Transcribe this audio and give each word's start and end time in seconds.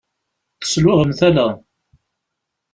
Tesluɣem 0.59 1.11
tala. 1.19 1.47